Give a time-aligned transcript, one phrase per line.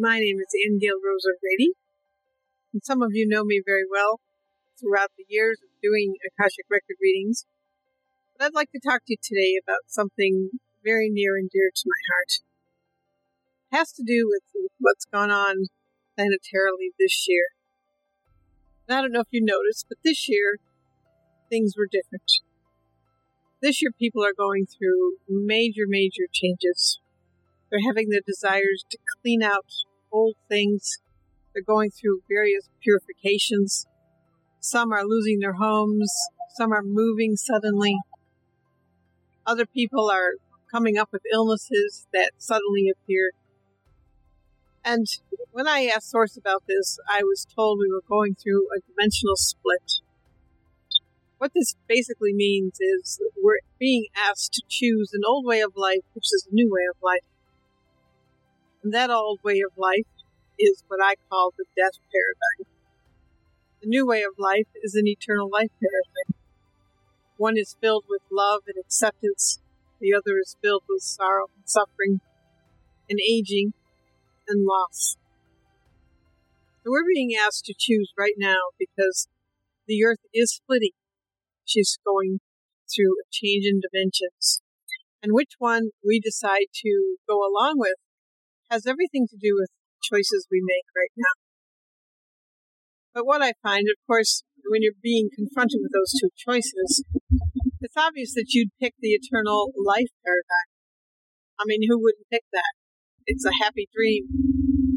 [0.00, 1.72] My name is Ann Gail Rose O'Grady,
[2.72, 4.20] and some of you know me very well
[4.78, 7.46] throughout the years of doing Akashic Record readings.
[8.30, 10.50] But I'd like to talk to you today about something
[10.84, 12.30] very near and dear to my heart.
[13.72, 15.66] It has to do with what's gone on
[16.16, 17.46] planetarily this year.
[18.86, 20.60] And I don't know if you noticed, but this year
[21.50, 22.30] things were different.
[23.60, 27.00] This year people are going through major, major changes.
[27.68, 29.66] They're having the desires to clean out
[30.12, 30.98] old things.
[31.52, 33.86] They're going through various purifications.
[34.60, 36.12] Some are losing their homes.
[36.56, 37.96] Some are moving suddenly.
[39.46, 40.32] Other people are
[40.70, 43.32] coming up with illnesses that suddenly appear.
[44.84, 45.06] And
[45.50, 49.36] when I asked Source about this, I was told we were going through a dimensional
[49.36, 50.00] split.
[51.38, 56.00] What this basically means is we're being asked to choose an old way of life
[56.14, 57.22] versus a new way of life.
[58.82, 60.06] And that old way of life
[60.58, 62.72] is what I call the death paradigm.
[63.82, 66.40] The new way of life is an eternal life paradigm.
[67.36, 69.60] One is filled with love and acceptance,
[70.00, 72.20] the other is filled with sorrow and suffering
[73.08, 73.72] and aging
[74.48, 75.16] and loss.
[76.84, 79.28] So we're being asked to choose right now because
[79.86, 80.92] the earth is splitting.
[81.64, 82.40] She's going
[82.92, 84.62] through a change in dimensions.
[85.22, 87.96] And which one we decide to go along with
[88.70, 89.70] has everything to do with
[90.02, 91.34] choices we make right now.
[93.14, 97.04] But what I find, of course, when you're being confronted with those two choices,
[97.80, 100.68] it's obvious that you'd pick the eternal life paradigm.
[101.58, 102.72] I mean, who wouldn't pick that?
[103.26, 104.28] It's a happy dream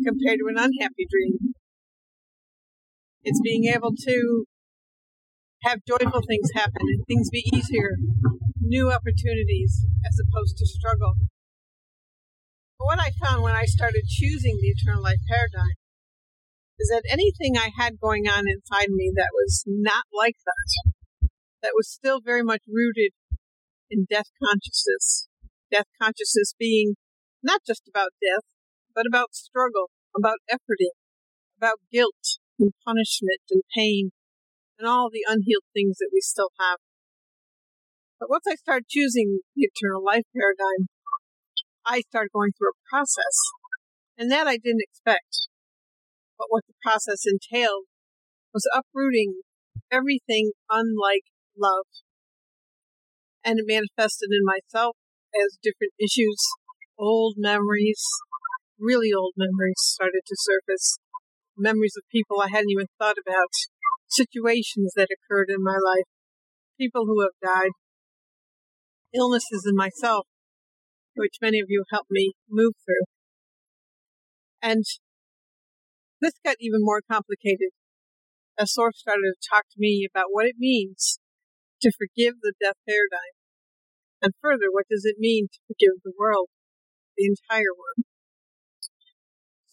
[0.05, 1.53] compared to an unhappy dream.
[3.23, 4.45] It's being able to
[5.63, 7.97] have joyful things happen and things be easier,
[8.59, 11.13] new opportunities as opposed to struggle.
[12.81, 15.77] What I found when I started choosing the eternal life paradigm
[16.79, 21.29] is that anything I had going on inside me that was not like that,
[21.61, 23.11] that was still very much rooted
[23.91, 25.27] in death consciousness,
[25.71, 26.95] death consciousness being
[27.43, 28.43] not just about death,
[28.95, 30.97] but about struggle, about efforting,
[31.57, 34.09] about guilt and punishment and pain
[34.79, 36.79] and all the unhealed things that we still have.
[38.19, 40.87] But once I started choosing the eternal life paradigm,
[41.85, 43.37] I started going through a process.
[44.17, 45.47] And that I didn't expect.
[46.37, 47.85] But what the process entailed
[48.53, 49.41] was uprooting
[49.91, 51.25] everything unlike
[51.57, 51.85] love.
[53.43, 54.95] And it manifested in myself
[55.33, 56.37] as different issues,
[56.99, 58.03] old memories,
[58.79, 60.97] really old memories started to surface.
[61.57, 63.49] Memories of people I hadn't even thought about,
[64.07, 66.05] situations that occurred in my life,
[66.77, 67.71] people who have died,
[69.13, 70.27] illnesses in myself
[71.15, 73.05] which many of you helped me move through.
[74.61, 74.83] And
[76.21, 77.69] this got even more complicated
[78.57, 81.19] as Source started to talk to me about what it means
[81.81, 83.33] to forgive the death paradigm.
[84.21, 86.49] And further, what does it mean to forgive the world,
[87.17, 88.05] the entire world?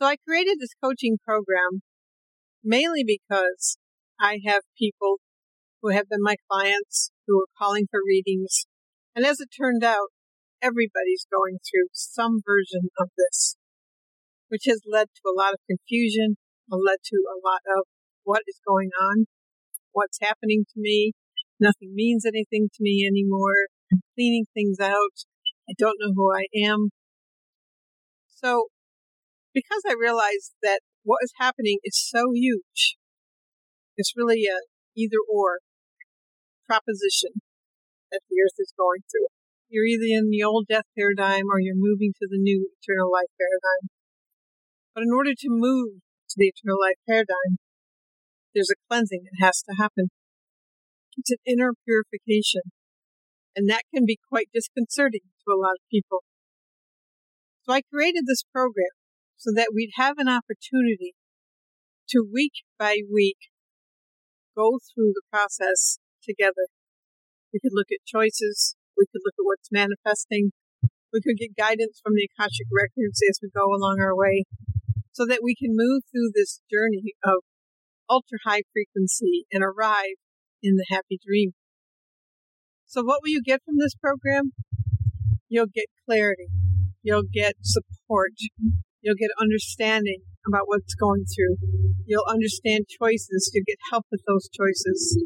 [0.01, 1.83] So I created this coaching program
[2.65, 3.79] mainly because
[4.21, 5.17] I have people
[5.83, 8.67] who have been my clients who are calling for readings.
[9.15, 10.09] And as it turned out,
[10.63, 13.57] everybody's going through some version of this,
[14.49, 16.37] which has led to a lot of confusion,
[16.71, 17.85] uh, led to a lot of
[18.25, 19.27] what is going on,
[19.93, 21.13] what's happening to me.
[21.61, 23.67] Nothing means anything to me anymore.
[23.93, 25.27] I'm cleaning things out.
[25.69, 26.91] I don't know who I am.
[28.29, 28.67] So,
[29.53, 32.97] because I realized that what is happening is so huge,
[33.97, 34.61] it's really a
[34.97, 35.59] either or
[36.67, 37.41] proposition
[38.13, 39.27] that the earth is going through.
[39.69, 43.29] You're either in the old death paradigm or you're moving to the new eternal life
[43.37, 43.93] paradigm.
[44.95, 47.61] But in order to move to the eternal life paradigm,
[48.55, 50.09] there's a cleansing that has to happen.
[51.17, 52.63] It's an inner purification.
[53.55, 56.25] And that can be quite disconcerting to a lot of people.
[57.65, 58.97] So I created this program
[59.37, 61.15] so that we'd have an opportunity
[62.09, 63.53] to week by week
[64.57, 66.67] go through the process together.
[67.53, 70.51] We could look at choices, we could look at what's manifesting.
[71.13, 74.45] We could get guidance from the Akashic records as we go along our way
[75.13, 77.47] so that we can move through this journey of
[78.11, 80.19] ultra high frequency and arrive
[80.63, 81.53] in the happy dream.
[82.87, 84.53] So what will you get from this program?
[85.49, 86.49] You'll get clarity.
[87.03, 88.33] You'll get support.
[89.01, 91.57] You'll get understanding about what's going through.
[92.07, 93.51] You'll understand choices.
[93.53, 95.23] You'll get help with those choices.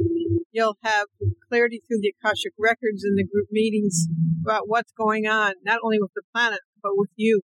[0.52, 1.06] You'll have
[1.52, 4.06] clarity through the Akashic records and the group meetings
[4.42, 7.42] about what's going on, not only with the planet, but with you.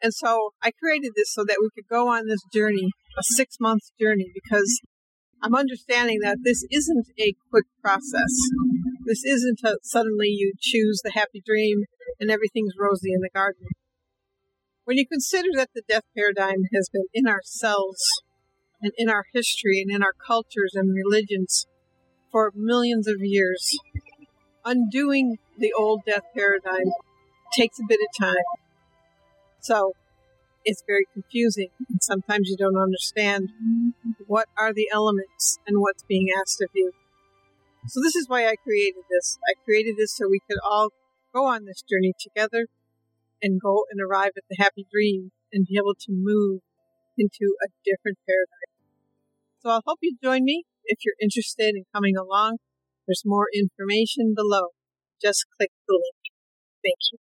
[0.00, 3.56] And so I created this so that we could go on this journey, a six
[3.60, 4.80] month journey, because
[5.42, 8.32] I'm understanding that this isn't a quick process.
[9.04, 11.84] This isn't a suddenly you choose the happy dream
[12.18, 13.66] and everything's rosy in the garden.
[14.84, 18.02] When you consider that the death paradigm has been in ourselves
[18.80, 21.66] and in our history and in our cultures and religions
[22.30, 23.78] for millions of years,
[24.64, 26.92] undoing the old death paradigm
[27.56, 28.44] takes a bit of time.
[29.60, 29.92] So
[30.64, 33.50] it's very confusing and sometimes you don't understand
[34.26, 36.92] what are the elements and what's being asked of you.
[37.86, 39.38] So this is why I created this.
[39.48, 40.90] I created this so we could all
[41.34, 42.66] go on this journey together
[43.42, 46.60] and go and arrive at the happy dream and be able to move
[47.16, 48.67] into a different paradigm.
[49.60, 52.58] So I'll hope you join me if you're interested in coming along.
[53.06, 54.68] There's more information below.
[55.20, 56.14] Just click the link.
[56.84, 57.27] Thank you.